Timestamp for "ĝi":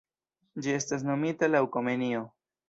0.65-0.73